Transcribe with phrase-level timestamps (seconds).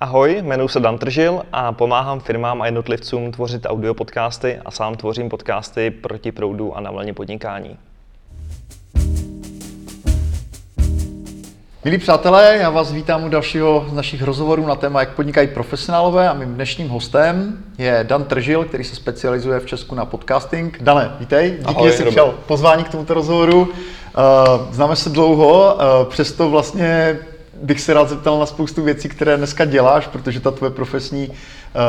[0.00, 4.94] Ahoj, jmenuji se Dan Tržil a pomáhám firmám a jednotlivcům tvořit audio podcasty a sám
[4.94, 7.76] tvořím podcasty proti proudu a na vlně podnikání.
[11.84, 16.28] Milí přátelé, já vás vítám u dalšího z našich rozhovorů na téma, jak podnikají profesionálové
[16.28, 20.82] a mým dnešním hostem je Dan Tržil, který se specializuje v Česku na podcasting.
[20.82, 23.60] Dane, vítej, díky, Ahoj, že jsi přijal pozvání k tomuto rozhovoru.
[23.60, 23.72] Uh,
[24.70, 27.18] Známe se dlouho, uh, přesto vlastně
[27.62, 31.34] bych se rád zeptal na spoustu věcí, které dneska děláš, protože ta tvoje profesní uh,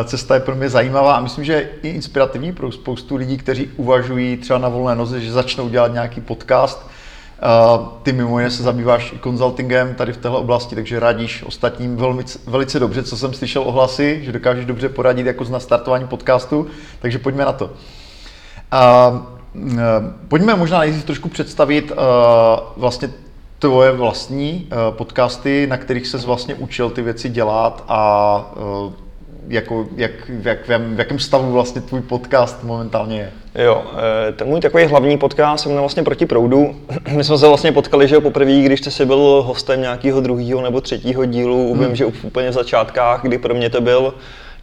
[0.04, 3.70] cesta je pro mě zajímavá a myslím, že je i inspirativní pro spoustu lidí, kteří
[3.76, 6.86] uvažují třeba na volné noze, že začnou dělat nějaký podcast.
[7.80, 11.96] Uh, ty mimo jiné se zabýváš i konzultingem tady v téhle oblasti, takže radíš ostatním
[11.96, 16.68] velmi, velice dobře, co jsem slyšel ohlasy, že dokážeš dobře poradit jako z nastartování podcastu,
[17.00, 17.66] takže pojďme na to.
[17.66, 17.72] Uh,
[20.28, 21.92] pojďme možná nejdřív trošku představit
[22.78, 23.10] vlastně
[23.60, 28.54] tvoje vlastní uh, podcasty, na kterých se vlastně učil ty věci dělat a
[28.86, 28.94] uh,
[29.48, 33.32] jako, jak, v, jak, v jakém stavu vlastně tvůj podcast momentálně je.
[33.64, 33.84] Jo,
[34.30, 36.76] eh, ten můj takový hlavní podcast se jmenuje vlastně Proti proudu.
[37.16, 40.82] My jsme se vlastně potkali, že jo, poprvé, když jsi byl hostem nějakého druhého nebo
[40.82, 41.86] třetího dílu, hmm.
[41.86, 44.14] vím, že úplně v začátkách, kdy pro mě to byl,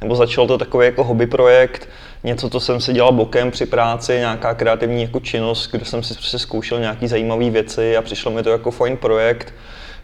[0.00, 1.88] nebo začal to takový jako hobby projekt,
[2.26, 6.14] něco, co jsem si dělal bokem při práci, nějaká kreativní jako činnost, kde jsem si
[6.14, 9.54] prostě zkoušel nějaké zajímavé věci a přišlo mi to jako fajn projekt.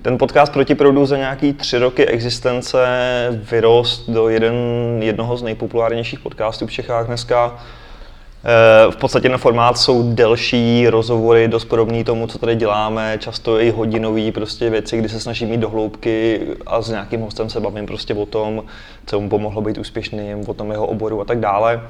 [0.02, 2.78] Ten podcast proti proudu za nějaký tři roky existence
[3.50, 4.54] vyrost do jeden,
[5.00, 7.58] jednoho z nejpopulárnějších podcastů v Čechách dneska.
[8.44, 13.60] Eh, V podstatě na formát jsou delší rozhovory, dost podobný tomu, co tady děláme, často
[13.60, 17.60] i hodinový prostě věci, kdy se snažím jít do hloubky a s nějakým hostem se
[17.60, 18.64] bavím prostě o tom,
[19.06, 21.80] co mu pomohlo být úspěšným, o tom jeho oboru a tak dále.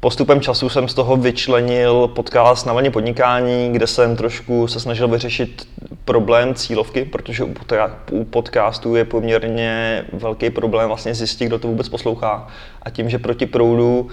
[0.00, 5.08] Postupem času jsem z toho vyčlenil podcast na vlně podnikání, kde jsem trošku se snažil
[5.08, 5.68] vyřešit
[6.04, 11.68] problém cílovky, protože u podca- u podcastu je poměrně velký problém vlastně zjistit, kdo to
[11.68, 12.48] vůbec poslouchá.
[12.82, 14.10] A tím, že proti proudu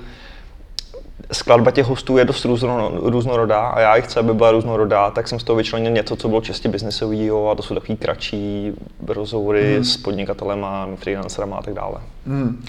[1.32, 5.28] skladba těch hostů je dost různo, různorodá a já i chci, aby byla různorodá, tak
[5.28, 8.72] jsem z toho vyčlenil něco, co bylo čistě biznesového a to jsou takový kratší
[9.08, 9.84] rozhovory hmm.
[9.84, 11.96] s podnikatelema, freelancerama a tak dále.
[12.28, 12.64] Hmm.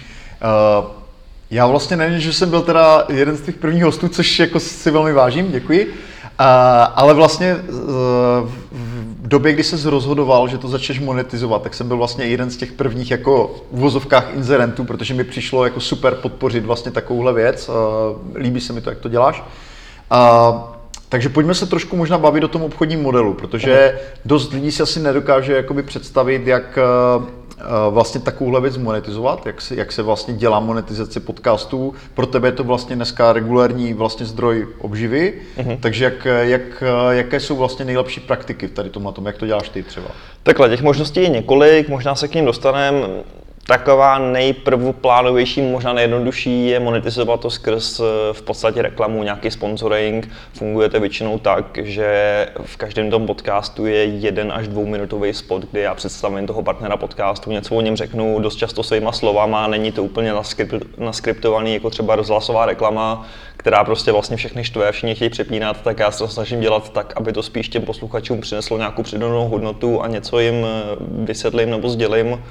[0.81, 0.87] Uh,
[1.51, 4.91] já vlastně nevím, že jsem byl teda jeden z těch prvních hostů, což jako si
[4.91, 5.87] velmi vážím, děkuji.
[5.87, 6.47] Uh,
[6.95, 8.51] ale vlastně uh,
[9.33, 12.73] době, kdy se rozhodoval, že to začneš monetizovat, tak jsem byl vlastně jeden z těch
[12.73, 17.71] prvních jako v vozovkách inzerentů, protože mi přišlo jako super podpořit vlastně takovouhle věc.
[18.35, 19.43] Líbí se mi to, jak to děláš.
[20.13, 20.61] Uh,
[21.09, 25.01] takže pojďme se trošku možná bavit o tom obchodním modelu, protože dost lidí si asi
[25.01, 26.79] nedokáže jakoby představit, jak
[27.91, 31.95] vlastně takovouhle věc monetizovat, jak se, jak se vlastně dělá monetizace podcastů.
[32.15, 35.79] Pro tebe je to vlastně dneska regulární vlastně zdroj obživy, mm-hmm.
[35.81, 39.83] takže jak, jak, jaké jsou vlastně nejlepší praktiky tady tomhle tom, jak to děláš ty
[39.83, 40.09] třeba?
[40.43, 43.09] Takhle, těch možností je několik, možná se k ním dostaneme.
[43.67, 48.01] Taková nejprvoplánovější, možná nejjednodušší je monetizovat to skrz
[48.33, 50.29] v podstatě reklamu, nějaký sponsoring.
[50.53, 55.81] Funguje to většinou tak, že v každém tom podcastu je jeden až dvouminutový spot, kdy
[55.81, 60.05] já představím toho partnera podcastu, něco o něm řeknu dost často svýma slovama, není to
[60.05, 60.33] úplně
[60.99, 65.99] naskriptovaný jako třeba rozhlasová reklama, která prostě vlastně všechny štve a všichni chtějí přepínat, tak
[65.99, 70.03] já se to snažím dělat tak, aby to spíš těm posluchačům přineslo nějakou přidanou hodnotu
[70.03, 70.67] a něco jim
[71.01, 72.43] vysvětlím nebo sdělím.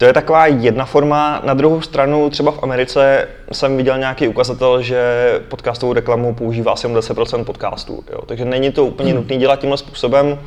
[0.00, 1.42] To je taková jedna forma.
[1.44, 5.00] Na druhou stranu, třeba v Americe jsem viděl nějaký ukazatel, že
[5.48, 8.04] podcastovou reklamu používá asi 10% podcastů.
[8.12, 8.20] Jo.
[8.26, 10.38] Takže není to úplně nutné dělat tímhle způsobem.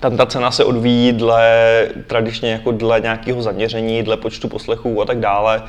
[0.00, 5.04] Tam ta cena se odvíjí dle, tradičně jako dle nějakého zaměření, dle počtu poslechů a
[5.04, 5.62] tak dále.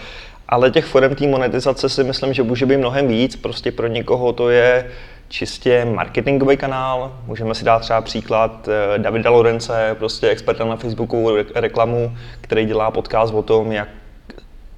[0.49, 3.35] Ale těch forem té monetizace si myslím, že může být mnohem víc.
[3.35, 4.91] Prostě pro někoho to je
[5.29, 7.13] čistě marketingový kanál.
[7.25, 12.91] Můžeme si dát třeba příklad eh, Davida Lorence, prostě experta na Facebookovou reklamu, který dělá
[12.91, 13.87] podcast o tom, jak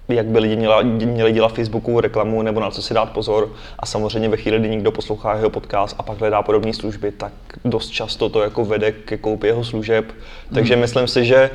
[0.10, 3.54] jak by lidi měla, měli dělat Facebookovou reklamu nebo na co si dát pozor.
[3.80, 7.32] A samozřejmě ve chvíli, kdy někdo poslouchá jeho podcast a pak hledá podobné služby, tak
[7.66, 10.06] dost často to jako vede ke koupi jeho služeb.
[10.54, 10.82] Takže hmm.
[10.82, 11.50] myslím si, že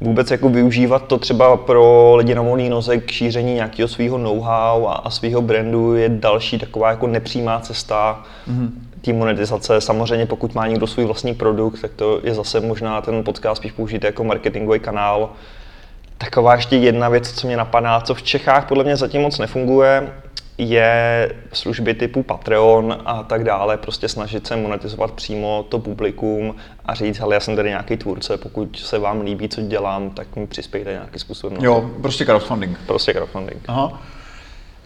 [0.00, 4.86] vůbec jako využívat to třeba pro lidi na volný noze k šíření nějakého svého know-how
[4.86, 8.68] a, a svého brandu je další taková jako nepřímá cesta mm-hmm.
[9.00, 9.80] té monetizace.
[9.80, 13.72] Samozřejmě pokud má někdo svůj vlastní produkt, tak to je zase možná ten podcast spíš
[13.72, 15.30] použít jako marketingový kanál.
[16.18, 20.12] Taková ještě jedna věc, co mě napadá, co v Čechách podle mě zatím moc nefunguje,
[20.60, 26.54] je služby typu Patreon a tak dále, prostě snažit se monetizovat přímo to publikum
[26.86, 30.36] a říct, ale já jsem tady nějaký tvůrce, pokud se vám líbí, co dělám, tak
[30.36, 31.58] mi přispějte nějakým způsobem.
[31.64, 32.78] Jo, prostě crowdfunding.
[32.86, 33.62] Prostě crowdfunding.
[33.68, 34.02] Aha.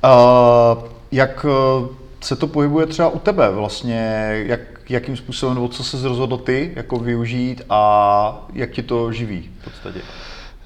[0.04, 1.86] Uh, jak uh,
[2.20, 6.72] se to pohybuje třeba u tebe vlastně, jak, jakým způsobem, nebo co se rozhodl ty
[6.76, 10.00] jako využít a jak ti to živí v podstatě?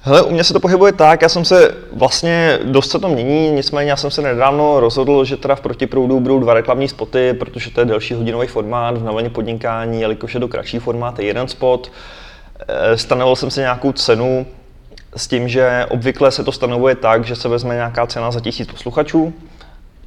[0.01, 3.51] Hele, u mě se to pohybuje tak, já jsem se vlastně, dost se to mění,
[3.51, 7.71] nicméně já jsem se nedávno rozhodl, že teda v protiproudu budou dva reklamní spoty, protože
[7.71, 11.47] to je delší hodinový formát v navlně podnikání, jelikož je to kratší formát, je jeden
[11.47, 11.91] spot.
[12.67, 14.45] Eh, stanovil jsem si nějakou cenu
[15.15, 18.71] s tím, že obvykle se to stanovuje tak, že se vezme nějaká cena za tisíc
[18.71, 19.33] posluchačů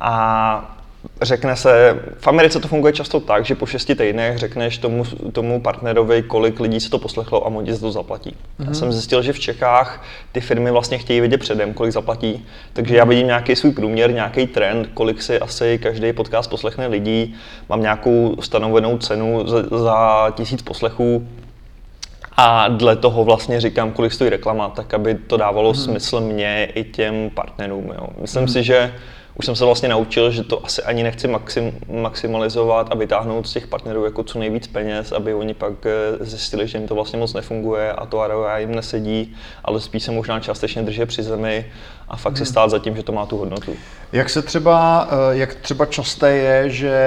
[0.00, 0.81] a
[1.22, 5.60] řekne se, v Americe to funguje často tak, že po šesti týdnech řekneš tomu, tomu
[5.60, 8.30] partnerovi, kolik lidí se to poslechlo a on ti to zaplatí.
[8.30, 8.64] Mm-hmm.
[8.64, 8.74] Já mhm.
[8.74, 12.46] jsem zjistil, že v Čechách ty firmy vlastně chtějí vědět předem, kolik zaplatí.
[12.72, 17.34] Takže já vidím nějaký svůj průměr, nějaký trend, kolik si asi každý podcast poslechne lidí.
[17.68, 21.26] Mám nějakou stanovenou cenu za, za tisíc poslechů,
[22.36, 25.82] a dle toho vlastně říkám, kolik stojí reklama, tak aby to dávalo hmm.
[25.82, 27.92] smysl mě i těm partnerům.
[27.94, 28.06] Jo.
[28.20, 28.48] Myslím hmm.
[28.48, 28.92] si, že
[29.34, 33.52] už jsem se vlastně naučil, že to asi ani nechci maxim, maximalizovat a vytáhnout z
[33.52, 37.18] těch partnerů jako co nejvíc peněz, aby oni pak eh, zjistili, že jim to vlastně
[37.18, 41.66] moc nefunguje a to ROI jim nesedí, ale spíš se možná částečně držet při zemi
[42.08, 42.50] a fakt si hmm.
[42.50, 43.72] stát za tím, že to má tu hodnotu.
[44.12, 46.98] Jak se třeba, eh, jak třeba časté je, že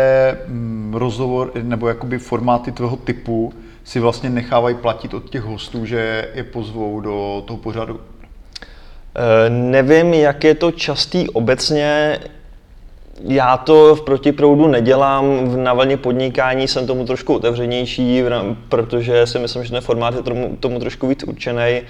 [0.47, 6.27] mm, rozhovor nebo jakoby formáty tvého typu si vlastně nechávají platit od těch hostů, že
[6.33, 7.99] je pozvou do toho pořadu?
[9.15, 12.19] Eh, nevím, jak je to častý obecně.
[13.23, 18.23] Já to v protiproudu nedělám, v navlně podnikání jsem tomu trošku otevřenější,
[18.69, 21.81] protože si myslím, že ten formát je tomu, tomu trošku víc určený.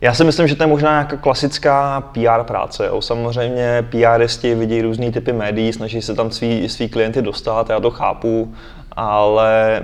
[0.00, 2.86] Já si myslím, že to je možná nějaká klasická PR práce.
[2.86, 3.02] Jo.
[3.02, 7.90] Samozřejmě PRisti vidí různé typy médií, snaží se tam svý, svý klienty dostat, já to
[7.90, 8.54] chápu,
[9.00, 9.82] ale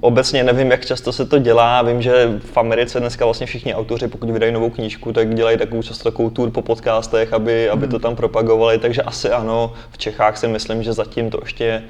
[0.00, 1.82] obecně nevím, jak často se to dělá.
[1.82, 5.82] Vím, že v Americe dneska vlastně všichni autoři, pokud vydají novou knížku, tak dělají takovou
[5.82, 9.72] často takovou tour po podcastech, aby, aby to tam propagovali, takže asi ano.
[9.90, 11.82] V Čechách si myslím, že zatím to ještě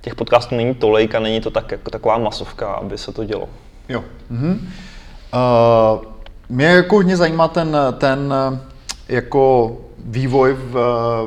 [0.00, 3.48] těch podcastů není tolik a není to tak, jako taková masovka, aby se to dělo.
[3.88, 4.04] Jo.
[4.30, 4.68] Mhm.
[5.34, 6.04] Uh,
[6.48, 8.34] mě jako hodně zajímá ten, ten
[9.08, 10.72] jako vývoj v,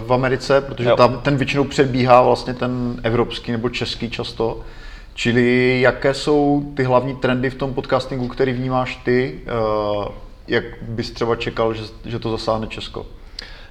[0.08, 4.62] v Americe, protože tam ten většinou předbíhá vlastně ten evropský nebo český často.
[5.14, 9.40] Čili jaké jsou ty hlavní trendy v tom podcastingu, který vnímáš ty?
[9.46, 10.12] Eh,
[10.48, 13.06] jak bys třeba čekal, že, že to zasáhne Česko?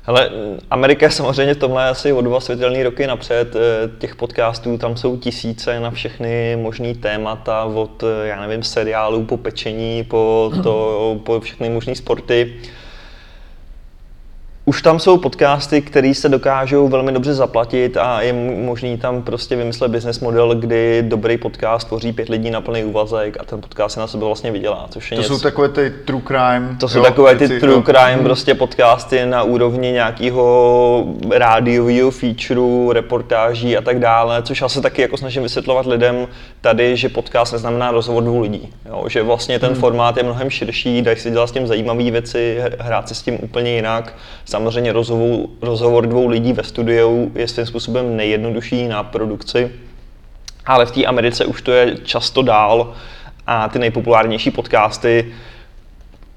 [0.03, 0.31] Hele,
[0.71, 3.57] Amerika je samozřejmě v tomhle asi o dva světelné roky napřed.
[3.57, 9.25] Eh, těch podcastů tam jsou tisíce na všechny možné témata, od, eh, já nevím, seriálů
[9.25, 12.55] po pečení, po, to, po všechny možné sporty.
[14.69, 19.57] Už tam jsou podcasty, které se dokážou velmi dobře zaplatit a je možný tam prostě
[19.57, 23.95] vymyslet business model, kdy dobrý podcast tvoří pět lidí na plný úvazek a ten podcast
[23.95, 24.87] se na sebe vlastně vydělá.
[24.91, 26.77] Což je to něco, jsou takové ty true crime.
[26.81, 27.83] To jsou jo, takové ty věci, true jo.
[27.83, 28.25] crime hmm.
[28.25, 35.03] prostě podcasty na úrovni nějakého rádiového featureu, reportáží a tak dále, což já se taky
[35.03, 36.29] jako snažím vysvětlovat lidem
[36.61, 38.69] tady, že podcast neznamená rozhovor dvou lidí.
[38.89, 39.81] Jo, že vlastně ten hmm.
[39.81, 43.39] formát je mnohem širší, dají si dělat s tím zajímavé věci, hrát si s tím
[43.43, 44.13] úplně jinak
[44.57, 49.73] Samozřejmě rozhovor, rozhovor dvou lidí ve studiu je svým způsobem nejjednodušší na produkci,
[50.67, 52.95] ale v té Americe už to je často dál
[53.47, 55.33] a ty nejpopulárnější podcasty,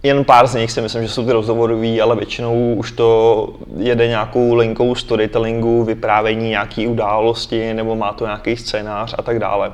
[0.04, 4.08] jen pár z nich si myslím, že jsou ty rozhovorové, ale většinou už to jede
[4.08, 9.72] nějakou linkou storytellingu, vyprávění nějaké události nebo má to nějaký scénář a tak dále.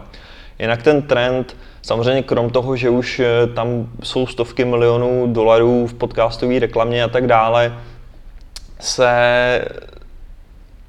[0.59, 5.93] Jinak ten trend, samozřejmě krom toho, že už eh, tam jsou stovky milionů dolarů v
[5.93, 7.73] podcastové reklamě a tak dále,
[8.79, 9.11] se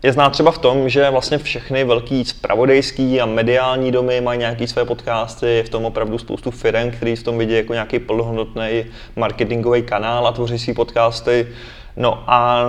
[0.03, 4.69] je znát třeba v tom, že vlastně všechny velký spravodajský a mediální domy mají nějaké
[4.69, 8.85] své podcasty, je v tom opravdu spoustu firm, který v tom vidí jako nějaký plnohodnotný
[9.17, 11.49] marketingový kanál a tvoří své podcasty.
[11.97, 12.67] No a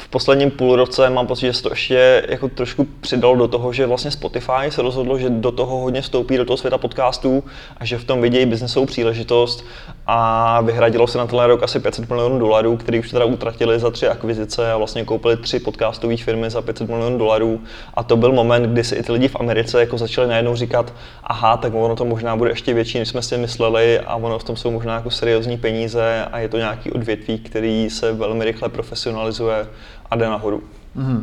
[0.00, 3.86] v posledním půlroce mám pocit, že se to ještě jako trošku přidalo do toho, že
[3.86, 7.44] vlastně Spotify se rozhodlo, že do toho hodně vstoupí do toho světa podcastů
[7.76, 9.64] a že v tom vidějí biznesovou příležitost
[10.06, 13.90] a vyhradilo se na tenhle rok asi 500 milionů dolarů, který už teda utratili za
[13.90, 17.60] tři akvizice a vlastně koupili tři podcastové firmy za 500 milionů dolarů.
[17.94, 20.92] A to byl moment, kdy si i ty lidi v Americe jako začali najednou říkat,
[21.24, 24.44] aha, tak ono to možná bude ještě větší, než jsme si mysleli a ono v
[24.44, 28.68] tom jsou možná jako seriózní peníze a je to nějaký odvětví, který se velmi rychle
[28.68, 29.66] profesionalizuje
[30.10, 30.62] a jde nahoru.
[30.96, 31.20] Mm-hmm.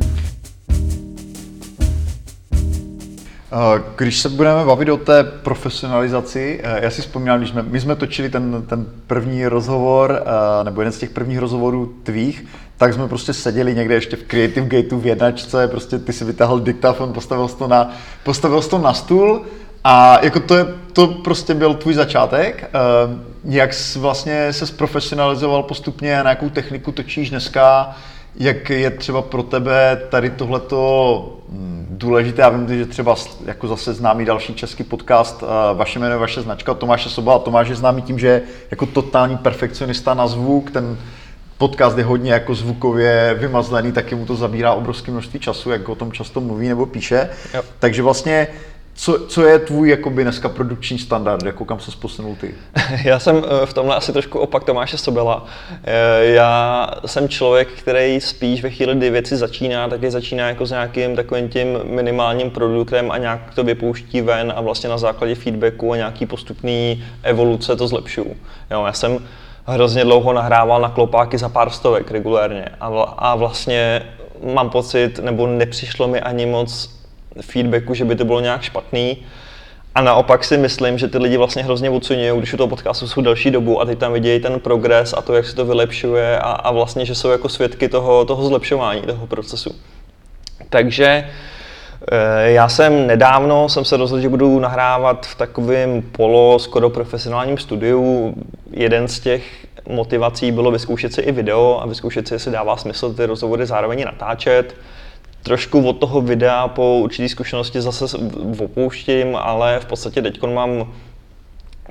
[3.96, 7.96] Když se budeme bavit o té profesionalizaci, eh, já si vzpomínám, když jsme, my jsme
[7.96, 12.46] točili ten, ten první rozhovor, eh, nebo jeden z těch prvních rozhovorů tvých,
[12.76, 16.60] tak jsme prostě seděli někde ještě v Creative Gateu v jednačce, prostě ty si vytáhl
[16.60, 17.90] diktafon, postavil jsi to na,
[18.24, 19.42] postavil jsi to na stůl
[19.84, 22.70] a jako to, je, to prostě byl tvůj začátek.
[23.44, 27.96] Jak jsi vlastně se zprofesionalizoval postupně, na jakou techniku točíš dneska,
[28.36, 32.42] jak je třeba pro tebe tady tohleto hm, důležité.
[32.42, 33.14] Já vím, že třeba
[33.46, 37.38] jako zase známý další český podcast, vaše jméno, vaše značka, Tomáše Sobola.
[37.38, 40.98] Tomáš je známý tím, že je jako totální perfekcionista na zvuk, ten
[41.58, 45.94] podcast je hodně jako zvukově vymazlený, taky mu to zabírá obrovské množství času, jak o
[45.94, 47.28] tom často mluví nebo píše.
[47.54, 47.62] Jo.
[47.78, 48.48] Takže vlastně
[48.96, 52.54] co, co je tvůj jakoby dneska produkční standard, jako kam se posunul ty?
[53.04, 55.46] Já jsem eh, v tomhle asi trošku opak Tomáše Sobela.
[55.84, 60.66] Eh, já jsem člověk, který spíš ve chvíli, kdy věci začíná, tak je začíná jako
[60.66, 65.34] s nějakým takovým tím minimálním produktem a nějak to vypouští ven a vlastně na základě
[65.34, 68.36] feedbacku a nějaký postupný evoluce to zlepšuju.
[68.70, 69.18] Jo, já jsem
[69.66, 74.02] hrozně dlouho nahrával na klopáky za pár stovek regulérně a, vl- a vlastně
[74.54, 76.95] mám pocit, nebo nepřišlo mi ani moc
[77.40, 79.16] feedbacku, že by to bylo nějak špatný.
[79.94, 83.20] A naopak si myslím, že ty lidi vlastně hrozně oceňují, když u toho podcastu jsou
[83.20, 86.52] další dobu a teď tam vidějí ten progres a to, jak se to vylepšuje a,
[86.52, 89.74] a vlastně, že jsou jako svědky toho, toho zlepšování, toho procesu.
[90.70, 91.28] Takže
[92.12, 97.58] eh, já jsem nedávno jsem se rozhodl, že budu nahrávat v takovém polo skoro profesionálním
[97.58, 98.34] studiu.
[98.70, 103.14] Jeden z těch motivací bylo vyzkoušet si i video a vyzkoušet si, jestli dává smysl
[103.14, 104.74] ty rozhovory zároveň natáčet
[105.42, 108.18] trošku od toho videa po určitý zkušenosti zase
[108.64, 110.92] opouštím, ale v podstatě teď mám...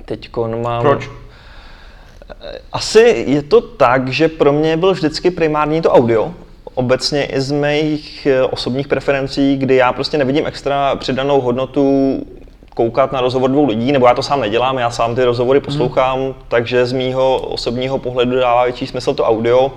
[0.04, 0.82] Teďkon mám...
[0.82, 1.10] Proč?
[2.72, 6.34] Asi je to tak, že pro mě byl vždycky primární to audio,
[6.74, 12.20] obecně i z mých eh, osobních preferencí, kdy já prostě nevidím extra přidanou hodnotu
[12.74, 16.18] koukat na rozhovor dvou lidí, nebo já to sám nedělám, já sám ty rozhovory poslouchám,
[16.18, 16.34] hmm.
[16.48, 19.72] takže z mýho osobního pohledu dává větší smysl to audio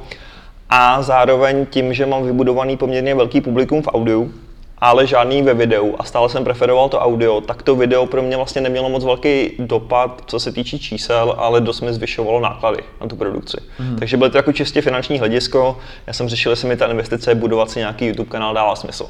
[0.70, 4.34] a zároveň tím, že mám vybudovaný poměrně velký publikum v audiu,
[4.78, 8.38] ale žádný ve videu a stále jsem preferoval to audio, tak to video pro mě
[8.38, 13.08] vlastně nemělo moc velký dopad, co se týče čísel, ale dost mi zvyšovalo náklady na
[13.08, 13.58] tu produkci.
[13.80, 13.96] Mm.
[13.96, 15.78] Takže bylo to jako čistě finanční hledisko.
[16.08, 19.10] Já jsem řešil, jestli mi ta investice budovat si nějaký YouTube kanál dává smysl.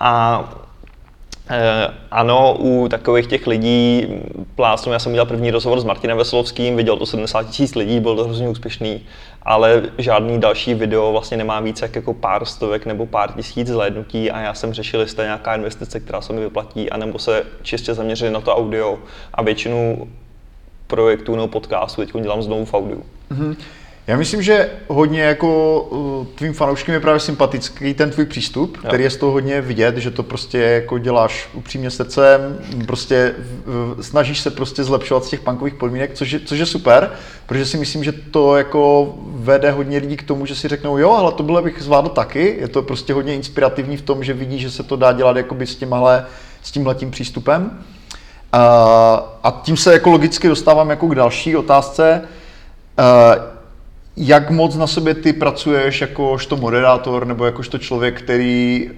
[0.00, 0.44] A
[2.10, 4.06] ano, u takových těch lidí
[4.54, 8.16] plásnu, já jsem udělal první rozhovor s Martinem Veselovským, viděl to 70 tisíc lidí, byl
[8.16, 9.02] to hrozně úspěšný,
[9.42, 14.30] ale žádný další video vlastně nemá více jak jako pár stovek nebo pár tisíc zhlédnutí
[14.30, 17.94] a já jsem řešil, jestli je nějaká investice, která se mi vyplatí, anebo se čistě
[17.94, 18.98] zaměřit na to audio
[19.34, 20.08] a většinu
[20.86, 23.02] projektů nebo podcastů teď dělám znovu v audiu.
[23.32, 23.56] Mm-hmm.
[24.06, 28.88] Já myslím, že hodně jako uh, tvým fanouškům je právě sympatický ten tvůj přístup, jo.
[28.88, 33.34] který je z toho hodně vidět, že to prostě jako děláš upřímně srdcem, prostě
[34.00, 37.10] snažíš se prostě zlepšovat z těch punkových podmínek, což je, což je super,
[37.46, 41.10] protože si myslím, že to jako vede hodně lidí k tomu, že si řeknou, jo,
[41.10, 44.58] ale to bylo bych zvládl taky, je to prostě hodně inspirativní v tom, že vidí,
[44.58, 46.26] že se to dá dělat jakoby s tímhle,
[46.62, 47.62] s tímhletím přístupem.
[48.54, 48.60] Uh,
[49.42, 52.22] a tím se jako logicky dostávám jako k další otázce.
[52.98, 53.53] Uh,
[54.16, 58.90] jak moc na sobě ty pracuješ jakožto moderátor nebo jakožto člověk, který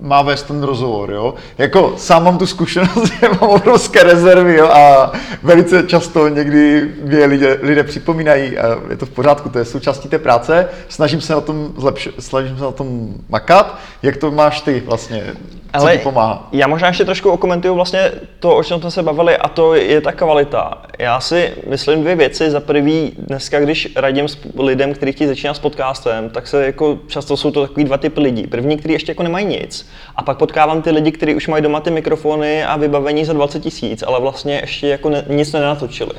[0.00, 1.34] má vést ten rozhovor, jo?
[1.58, 4.66] Jako sám mám tu zkušenost, že mám obrovské rezervy, jo?
[4.66, 9.64] A velice často někdy mě lidé, lidé připomínají, a je to v pořádku, to je
[9.64, 13.78] součástí té práce, snažím se na tom zlepšit, snažím se na tom makat.
[14.02, 15.34] Jak to máš ty vlastně?
[15.72, 16.48] Ale ti pomáhá?
[16.52, 20.00] Já možná ještě trošku okomentuju vlastně to, o čem jsme se bavili, a to je
[20.00, 20.82] ta kvalita.
[20.98, 22.50] Já si myslím dvě věci.
[22.50, 26.98] Za prvý, dneska, když radím s lidem, kteří chtějí začínat s podcastem, tak se jako
[27.06, 28.46] často jsou to takový dva typy lidí.
[28.46, 29.90] První, kteří ještě jako nemají nic.
[30.16, 33.60] A pak potkávám ty lidi, kteří už mají doma ty mikrofony a vybavení za 20
[33.60, 36.14] tisíc, ale vlastně ještě jako ne, nic nenatočili.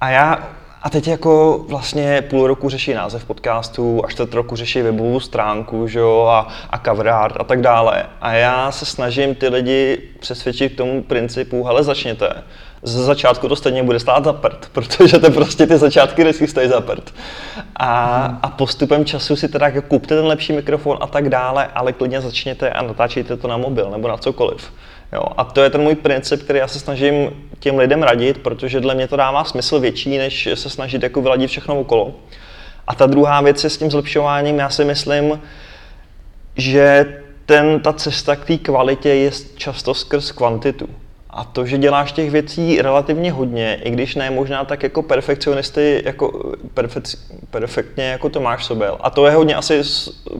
[0.00, 0.48] A já
[0.82, 5.88] a teď jako vlastně půl roku řeší název podcastu, až čtvrt roku řeší webovou stránku
[5.88, 8.06] že jo, a, a cover art a tak dále.
[8.20, 12.42] A já se snažím ty lidi přesvědčit k tomu principu, hele začněte.
[12.82, 16.68] Ze začátku to stejně bude stát za prd, protože to prostě ty začátky vždycky stojí
[16.68, 17.14] za prd.
[17.76, 21.92] A, a postupem času si teda jako kupte ten lepší mikrofon a tak dále, ale
[21.92, 24.72] klidně začněte a natáčejte to na mobil nebo na cokoliv.
[25.12, 28.80] Jo, a to je ten můj princip, který já se snažím těm lidem radit, protože
[28.80, 32.14] dle mě to dává smysl větší, než se snažit jako vyladit všechno okolo.
[32.86, 35.40] A ta druhá věc je s tím zlepšováním, já si myslím,
[36.56, 37.06] že
[37.46, 40.88] ten, ta cesta k té kvalitě je často skrz kvantitu.
[41.32, 46.02] A to, že děláš těch věcí relativně hodně, i když ne možná tak jako perfekcionisty,
[46.04, 47.18] jako perfekt,
[47.50, 48.98] perfektně jako Tomáš Sobel.
[49.00, 49.82] A to je hodně asi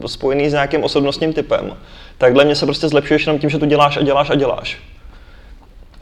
[0.05, 1.77] spojený s nějakým osobnostním typem.
[2.17, 4.92] Takhle mě se prostě zlepšuješ jenom tím, že to děláš a děláš a děláš.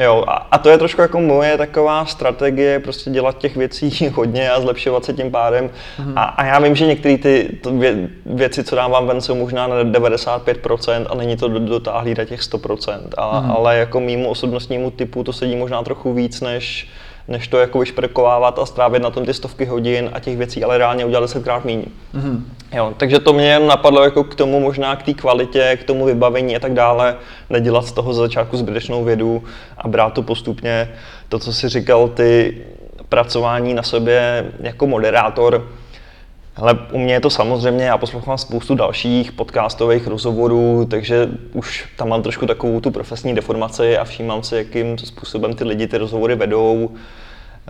[0.03, 4.51] Jo, a, a to je trošku jako moje taková strategie, prostě dělat těch věcí hodně
[4.51, 5.69] a zlepšovat se tím pádem.
[5.69, 6.13] Mm-hmm.
[6.15, 9.83] A, a já vím, že některé ty vě, věci, co dávám ven, jsou možná na
[9.83, 12.99] 95% a není to dotáhlý na těch 100%.
[13.17, 13.55] A, mm-hmm.
[13.55, 16.89] Ale jako mýmu osobnostnímu typu to sedí možná trochu víc, než,
[17.27, 20.77] než to jako vyšperkovávat a strávit na tom ty stovky hodin a těch věcí ale
[20.77, 21.85] reálně udělat desetkrát méně.
[22.15, 22.41] Mm-hmm.
[22.73, 26.05] Jo, takže to mě jen napadlo jako k tomu možná k té kvalitě, k tomu
[26.05, 27.15] vybavení a tak dále,
[27.49, 29.43] nedělat z toho za začátku zbytečnou vědu
[29.77, 30.91] a brát to postupně.
[31.29, 32.61] To, co si říkal, ty
[33.09, 35.67] pracování na sobě jako moderátor,
[36.55, 42.09] ale u mě je to samozřejmě, já poslouchám spoustu dalších podcastových rozhovorů, takže už tam
[42.09, 46.35] mám trošku takovou tu profesní deformaci a všímám si, jakým způsobem ty lidi ty rozhovory
[46.35, 46.91] vedou.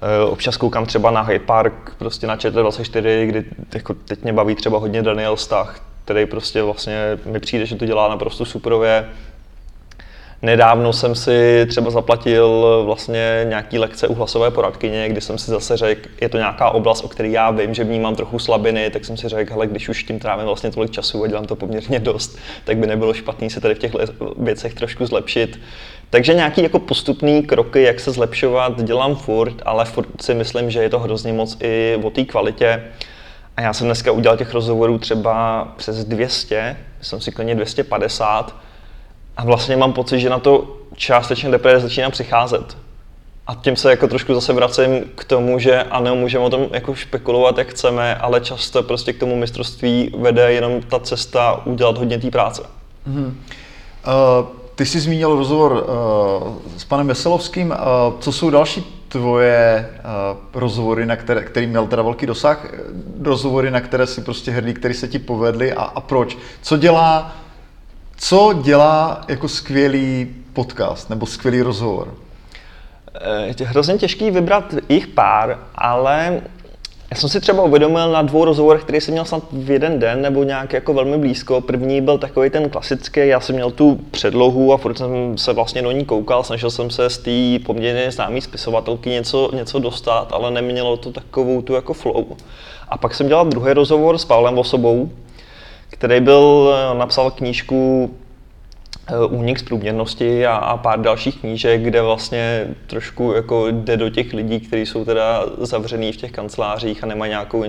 [0.01, 4.55] Eh, občas koukám třeba na Hyde Park, prostě na ČT24, kdy jako teď mě baví
[4.55, 9.09] třeba hodně Daniel Stach, který prostě vlastně mi přijde, že to dělá naprosto superově.
[10.43, 15.77] Nedávno jsem si třeba zaplatil vlastně nějaký lekce u hlasové poradkyně, kdy jsem si zase
[15.77, 18.89] řekl, je to nějaká oblast, o které já vím, že v ní mám trochu slabiny,
[18.89, 21.55] tak jsem si řekl, hele, když už tím trávím vlastně tolik času a dělám to
[21.55, 23.91] poměrně dost, tak by nebylo špatný se tady v těch
[24.37, 25.59] věcech trošku zlepšit.
[26.09, 30.83] Takže nějaký jako postupný kroky, jak se zlepšovat, dělám furt, ale furt si myslím, že
[30.83, 32.83] je to hrozně moc i o té kvalitě.
[33.57, 38.55] A já jsem dneska udělal těch rozhovorů třeba přes 200, jsem si klidně 250
[39.41, 42.77] a vlastně mám pocit, že na to částečně teprve začíná přicházet.
[43.47, 46.95] A tím se jako trošku zase vracím k tomu, že ano, můžeme o tom jako
[46.95, 52.19] špekulovat, jak chceme, ale často prostě k tomu mistrovství vede jenom ta cesta udělat hodně
[52.19, 52.61] té práce.
[53.09, 53.25] Mm-hmm.
[53.25, 57.69] Uh, ty jsi zmínil rozhovor uh, s panem Veselovským.
[57.69, 57.75] Uh,
[58.19, 62.73] co jsou další tvoje uh, rozhovory, na které, který měl teda velký dosah,
[63.21, 66.37] rozhovory, na které si prostě hrdý, které se ti povedly a, a proč?
[66.61, 67.35] Co dělá
[68.23, 72.13] co dělá jako skvělý podcast nebo skvělý rozhovor?
[73.15, 76.41] Eh, je hrozně těžký vybrat jich pár, ale
[77.11, 80.21] já jsem si třeba uvědomil na dvou rozhovorech, které jsem měl snad v jeden den
[80.21, 81.61] nebo nějak jako velmi blízko.
[81.61, 85.81] První byl takový ten klasický, já jsem měl tu předlohu a furt jsem se vlastně
[85.81, 90.51] do ní koukal, snažil jsem se z té poměrně známé spisovatelky něco, něco dostat, ale
[90.51, 92.25] nemělo to takovou tu jako flow.
[92.89, 95.09] A pak jsem dělal druhý rozhovor s Pavlem Osobou,
[95.91, 98.13] který byl, eh, napsal knížku
[99.07, 104.09] eh, Únik z průměrnosti a, a pár dalších knížek, kde vlastně trošku jako jde do
[104.09, 107.63] těch lidí, kteří jsou teda zavřený v těch kancelářích a nemají nějakou,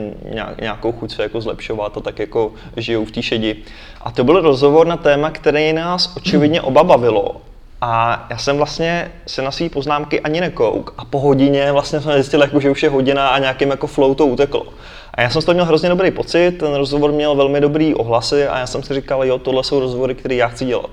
[0.61, 3.57] nějakou chuť se jako zlepšovat a tak jako žijou v té šedi.
[4.01, 7.52] A to byl rozhovor na téma, který nás očividně oba bavilo.
[7.85, 12.13] A já jsem vlastně se na své poznámky ani nekouk a po hodině vlastně jsem
[12.13, 14.67] zjistil, jako, že už je hodina a nějakým jako flow to uteklo.
[15.15, 18.47] A já jsem z toho měl hrozně dobrý pocit, ten rozhovor měl velmi dobrý ohlasy
[18.47, 20.91] a já jsem si říkal, jo, tohle jsou rozhovory, které já chci dělat.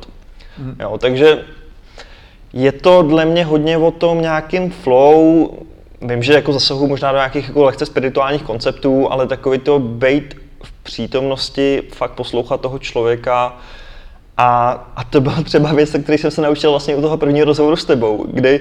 [0.58, 0.76] Mm.
[0.80, 1.46] Jo, takže
[2.54, 5.50] je to dle mě hodně o tom nějakým flow,
[6.02, 10.36] vím, že jako zasahu možná do nějakých jako lehce spirituálních konceptů, ale takový to být
[10.64, 13.58] v přítomnosti, fakt poslouchat toho člověka,
[14.42, 17.76] a, a to byla třeba věc, který jsem se naučil vlastně u toho prvního rozhovoru
[17.76, 18.60] s tebou, kdy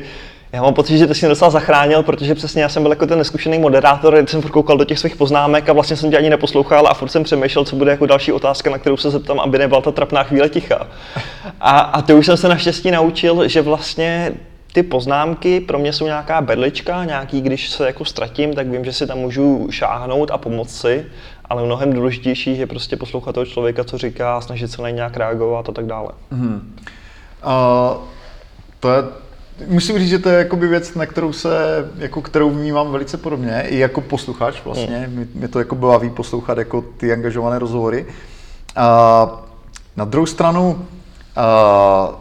[0.53, 3.07] já mám pocit, že ty jsi mě docela zachránil, protože přesně já jsem byl jako
[3.07, 6.31] ten neskušený moderátor, když jsem koukal do těch svých poznámek a vlastně jsem tě ani
[6.31, 9.59] neposlouchal a furt jsem přemýšlel, co bude jako další otázka, na kterou se zeptám, aby
[9.59, 10.87] nebyla ta trapná chvíle ticha.
[11.61, 14.33] A, a to už jsem se naštěstí naučil, že vlastně
[14.73, 18.93] ty poznámky pro mě jsou nějaká berlička, nějaký, když se jako ztratím, tak vím, že
[18.93, 21.07] si tam můžu šáhnout a pomoct si,
[21.49, 25.69] ale mnohem důležitější je prostě poslouchat toho člověka, co říká, snažit se na nějak reagovat
[25.69, 26.09] a tak dále.
[26.31, 26.77] Hmm.
[27.45, 28.03] Uh,
[28.81, 29.03] to je
[29.67, 31.51] Musím říct, že to je jakoby věc, na kterou se,
[31.99, 34.99] jako kterou vnímám velice podobně, i jako posluchač vlastně.
[34.99, 35.17] Hmm.
[35.17, 38.07] Mě, mě to jako baví poslouchat jako ty angažované rozhovory.
[38.77, 39.29] A
[39.97, 40.87] na druhou stranu,
[41.37, 42.15] a,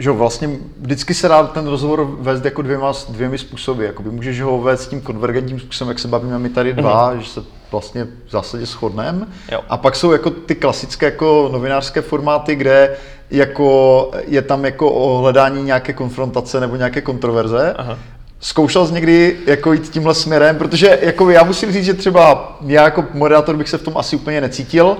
[0.00, 3.86] že vlastně vždycky se dá ten rozhovor vést jako dvěma, dvěmi způsoby.
[3.86, 7.20] Jakoby můžeš ho vést tím konvergentním způsobem, jak se bavíme my tady dva, mm.
[7.20, 9.26] že se vlastně v zásadě shodneme.
[9.68, 12.96] A pak jsou jako ty klasické jako novinářské formáty, kde
[13.30, 17.74] jako je tam jako hledání nějaké konfrontace nebo nějaké kontroverze.
[17.78, 17.98] Aha.
[18.42, 22.84] Zkoušel jsi někdy jako jít tímhle směrem, protože jako já musím říct, že třeba já
[22.84, 24.86] jako moderátor bych se v tom asi úplně necítil.
[24.86, 24.96] Uh,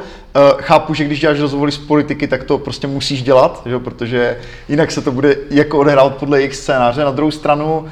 [0.61, 3.79] chápu, že když děláš rozhovory z politiky, tak to prostě musíš dělat, že?
[3.79, 4.37] protože
[4.69, 7.05] jinak se to bude jako odehrávat podle jejich scénáře.
[7.05, 7.89] Na druhou stranu,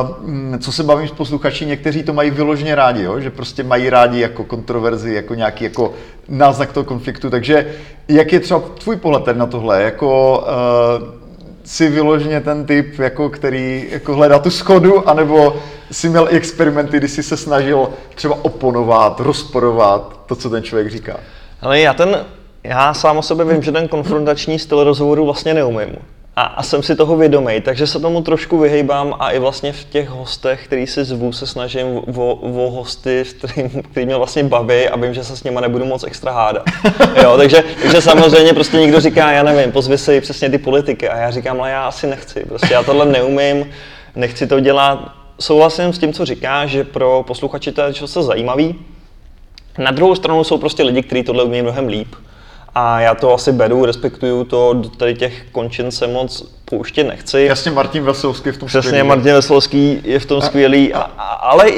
[0.00, 3.20] Uh, co se bavím s posluchači, někteří to mají vyloženě rádi, jo?
[3.20, 5.92] že prostě mají rádi jako kontroverzi, jako nějaký jako
[6.28, 7.30] náznak toho konfliktu.
[7.30, 7.66] Takže
[8.08, 9.82] jak je třeba tvůj pohled na tohle?
[9.82, 11.19] Jako, uh,
[11.64, 15.56] si vyloženě ten typ, jako, který jako hledá tu schodu, anebo
[15.92, 21.16] si měl experimenty, kdy jsi se snažil třeba oponovat, rozporovat to, co ten člověk říká?
[21.60, 22.24] Ale já ten,
[22.64, 25.96] já sám o sobě vím, že ten konfrontační styl rozhovoru vlastně neumím
[26.40, 29.84] a, a jsem si toho vědomý, takže se tomu trošku vyhejbám a i vlastně v
[29.84, 34.88] těch hostech, který si zvu, se snažím o, o hosty, který, který mě vlastně baví
[34.88, 36.62] a vím, že se s nimi nebudu moc extra hádat.
[37.22, 41.16] Jo, takže, takže samozřejmě prostě někdo říká, já nevím, pozvi si přesně ty politiky a
[41.16, 43.70] já říkám, ale já asi nechci, prostě já tohle neumím,
[44.16, 45.12] nechci to dělat.
[45.40, 48.74] Souhlasím s tím, co říká, že pro posluchače to je často zajímavý,
[49.78, 52.14] Na druhou stranu jsou prostě lidi, kteří tohle umějí mnohem líp.
[52.74, 57.40] A já to asi beru, respektuju to, do tady těch končin se moc pouštět nechci.
[57.40, 59.08] Jasně, Martin Veselský v tom Přesně, skvělý.
[59.08, 61.70] Martin Veselský je v tom skvělý, a, a, ale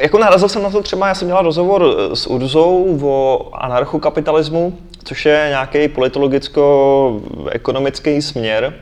[0.00, 5.26] jako narazil jsem na to třeba, já jsem dělal rozhovor s Urzou o anarchokapitalismu, což
[5.26, 8.74] je nějaký politologicko-ekonomický směr,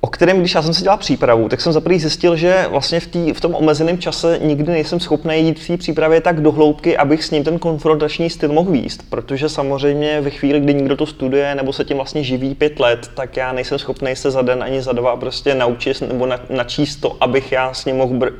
[0.00, 3.06] o kterém, když já jsem si dělal přípravu, tak jsem za zjistil, že vlastně v,
[3.06, 6.96] tý, v tom omezeném čase nikdy nejsem schopný jít v té přípravě tak do hloubky,
[6.96, 9.10] abych s ním ten konfrontační styl mohl výst.
[9.10, 13.10] Protože samozřejmě ve chvíli, kdy někdo to studuje nebo se tím vlastně živí pět let,
[13.14, 16.96] tak já nejsem schopný se za den ani za dva prostě naučit nebo na, načíst
[16.96, 18.34] to, abych já s ním mohl br-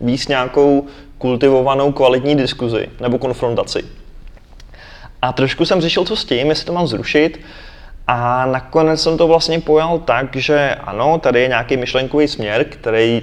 [0.00, 0.86] výst nějakou
[1.18, 3.84] kultivovanou kvalitní diskuzi nebo konfrontaci.
[5.22, 7.40] A trošku jsem řešil, co s tím, jestli to mám zrušit.
[8.12, 13.22] A nakonec jsem to vlastně pojal tak, že ano, tady je nějaký myšlenkový směr, který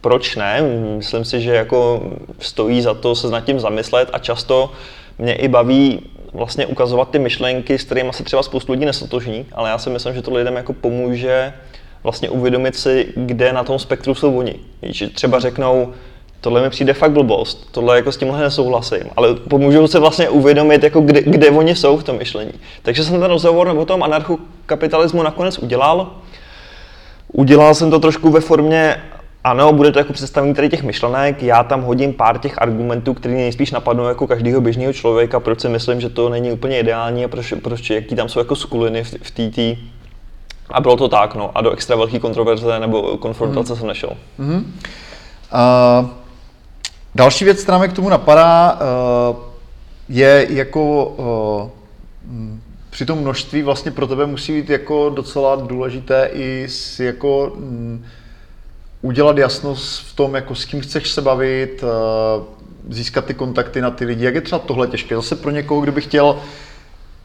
[0.00, 0.62] proč ne?
[0.96, 2.02] Myslím si, že jako
[2.38, 4.72] stojí za to se nad tím zamyslet a často
[5.18, 6.00] mě i baví
[6.32, 10.14] vlastně ukazovat ty myšlenky, s kterými se třeba spoustu lidí nesotožní, ale já si myslím,
[10.14, 11.52] že to lidem jako pomůže
[12.02, 14.54] vlastně uvědomit si, kde na tom spektru jsou oni.
[15.14, 15.92] Třeba řeknou,
[16.40, 20.82] tohle mi přijde fakt blbost, tohle jako s tímhle nesouhlasím, ale pomůžou se vlastně uvědomit,
[20.82, 22.52] jako kde, kde oni jsou v tom myšlení.
[22.82, 26.10] Takže jsem ten rozhovor o tom anarchokapitalismu nakonec udělal.
[27.32, 29.02] Udělal jsem to trošku ve formě,
[29.44, 33.34] ano, bude to jako představení tady těch myšlenek, já tam hodím pár těch argumentů, které
[33.34, 37.28] nejspíš napadnou jako každého běžného člověka, proč si myslím, že to není úplně ideální a
[37.28, 39.58] proč, proč jaký tam jsou jako skuliny v, v TT.
[40.70, 41.50] A bylo to tak, no.
[41.54, 44.10] A do extra velké kontroverze nebo konfrontace jsem nešel.
[45.52, 46.08] Uh,
[47.14, 48.72] další věc, která mě k tomu napadá,
[49.30, 49.36] uh,
[50.08, 51.14] je jako
[52.24, 57.56] m, při tom množství vlastně pro tebe musí být jako docela důležité i si jako
[59.02, 62.44] udělat jasnost v tom, jako s kým chceš se bavit, uh,
[62.88, 64.24] získat ty kontakty na ty lidi.
[64.24, 65.16] Jak je třeba tohle těžké?
[65.16, 66.38] Zase pro někoho, kdo by chtěl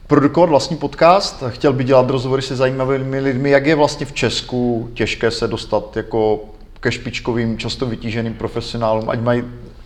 [0.08, 4.89] produkovat vlastní podcast, chtěl by dělat rozhovory se zajímavými lidmi, jak je vlastně v Česku
[4.93, 6.46] těžké se dostat jako
[6.80, 9.43] ke špičkovým, často vytíženým profesionálům, ať mají,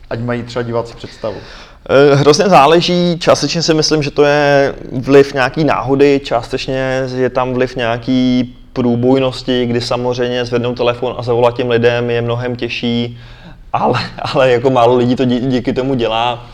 [0.09, 1.35] ať mají třeba diváci představu.
[1.89, 7.53] Eh, Hrozně záleží, částečně si myslím, že to je vliv nějaký náhody, částečně je tam
[7.53, 13.17] vliv nějaký průbojnosti, kdy samozřejmě zvednout telefon a zavolat těm lidem je mnohem těžší,
[13.73, 13.99] ale,
[14.33, 16.47] ale jako málo lidí to dí, díky tomu dělá.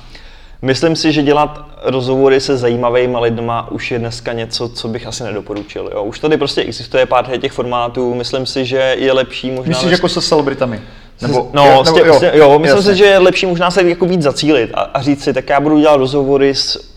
[0.63, 5.23] Myslím si, že dělat rozhovory se zajímavými lidma už je dneska něco, co bych asi
[5.23, 5.89] nedoporučil.
[5.93, 6.03] Jo.
[6.03, 9.69] Už tady prostě existuje pár těch formátů, myslím si, že je lepší možná...
[9.69, 10.81] Myslíš ve- jako se celebritami?
[11.21, 12.91] nebo, no, nebo, nebo, jo, jo, myslím jasně.
[12.91, 15.59] si, že je lepší možná se jako víc zacílit a, a říct si, tak já
[15.59, 16.93] budu dělat rozhovory s,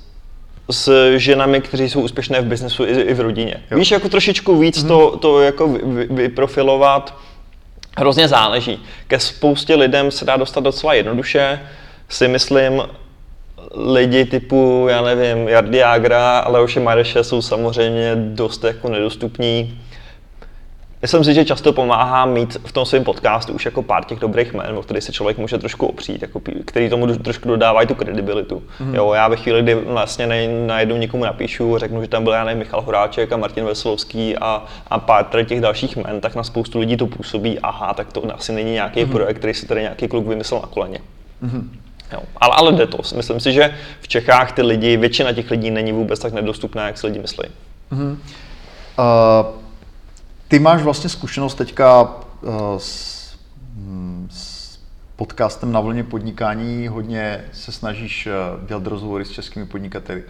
[0.71, 3.55] s ženami, kteří jsou úspěšné v biznesu i, i v rodině.
[3.55, 3.61] Jo.
[3.71, 3.79] Jo.
[3.79, 4.89] Víš, jako trošičku víc mm-hmm.
[4.89, 7.15] to, to jako vy- vy- vyprofilovat,
[7.99, 8.83] hrozně záleží.
[9.07, 11.61] Ke spoustě lidem se dá dostat docela jednoduše,
[12.09, 12.83] si myslím,
[13.75, 19.81] lidi typu, já nevím, Jardy Jágra a Leoše Mareše jsou samozřejmě dost jako nedostupní.
[21.03, 24.53] Myslím si, že často pomáhá mít v tom svém podcastu už jako pár těch dobrých
[24.53, 28.63] jmen, o kterých se člověk může trošku opřít, jako, který tomu trošku dodávají tu kredibilitu.
[28.81, 28.95] Mm.
[28.95, 32.59] Jo, já ve chvíli, kdy vlastně najednou někomu napíšu, řeknu, že tam byl já nevím,
[32.59, 36.97] Michal Horáček a Martin Veselovský a, a pár těch dalších jmen, tak na spoustu lidí
[36.97, 39.11] to působí, aha, tak to asi není nějaký mm.
[39.11, 40.99] projekt, který si tady nějaký kluk vymyslel na koleně.
[42.13, 42.99] Jo, ale, ale jde to.
[43.17, 46.99] Myslím si, že v Čechách ty lidi, většina těch lidí není vůbec tak nedostupná, jak
[46.99, 47.45] si lidi myslí.
[47.91, 48.17] Uh,
[50.49, 53.39] ty máš vlastně zkušenost teďka uh, s,
[53.75, 54.79] hm, s
[55.17, 60.23] podcastem na vlně podnikání, hodně se snažíš uh, dělat rozhovory s českými podnikateli.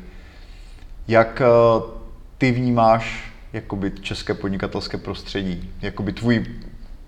[1.09, 1.43] Jak
[1.77, 1.83] uh,
[2.39, 5.71] ty vnímáš jakoby české podnikatelské prostředí?
[5.83, 6.47] Jakoby tvůj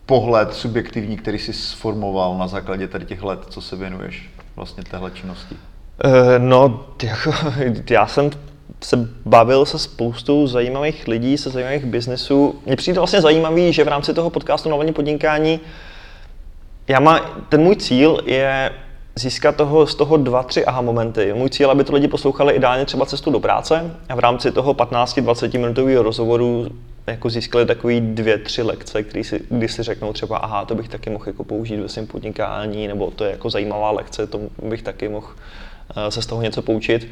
[0.07, 5.11] pohled subjektivní, který jsi sformoval na základě tady těch let, co se věnuješ vlastně téhle
[5.11, 5.57] činnosti?
[6.05, 7.33] Eh, No, jako,
[7.91, 8.31] já jsem
[8.81, 12.55] se bavil se spoustou zajímavých lidí, se zajímavých biznesů.
[12.67, 15.61] Mně přijde vlastně zajímavý, že v rámci toho podcastu Novení podnikání
[16.89, 18.73] já má, ten můj cíl je
[19.15, 21.33] získat toho, z toho dva, tři aha momenty.
[21.35, 24.75] Můj cíl, aby to lidi poslouchali ideálně třeba cestu do práce a v rámci toho
[24.75, 26.69] 15-20 minutového rozhovoru
[27.11, 30.89] jako získali takový dvě, tři lekce, který si, kdy si řeknou třeba, aha, to bych
[30.89, 34.83] taky mohl jako použít ve svém podnikání, nebo to je jako zajímavá lekce, to bych
[34.83, 35.27] taky mohl
[35.97, 37.09] eh, se z toho něco poučit.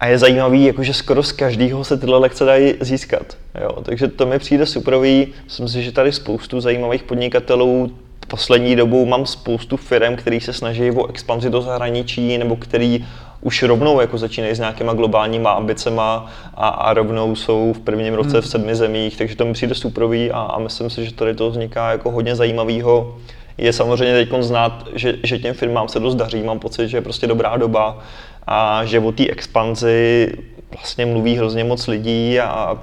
[0.00, 3.36] A je zajímavý, jako že skoro z každého se tyhle lekce dají získat.
[3.60, 3.82] Jo?
[3.82, 5.34] Takže to mi přijde superový.
[5.44, 7.92] Myslím si, že tady spoustu zajímavých podnikatelů.
[8.30, 13.06] Poslední dobou mám spoustu firm, který se snaží o expanzi do zahraničí, nebo který
[13.40, 18.40] už rovnou jako začínají s nějakýma globálníma ambicema a, a rovnou jsou v prvním roce
[18.40, 21.50] v sedmi zemích, takže to mi přijde superový a, a myslím si, že tady to
[21.50, 23.16] vzniká jako hodně zajímavého.
[23.58, 27.00] Je samozřejmě teď znát, že, že těm firmám se dost daří, mám pocit, že je
[27.00, 27.98] prostě dobrá doba
[28.46, 30.32] a že o té expanzi
[30.72, 32.78] vlastně mluví hrozně moc lidí a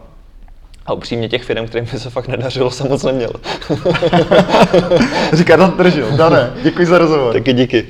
[0.87, 3.31] a upřímně těch firm, kterým by se fakt nedařilo, jsem moc neměl.
[5.33, 6.11] Říká Dan Tržil.
[6.11, 7.33] Dane, děkuji za rozhovor.
[7.33, 7.85] Taky díky.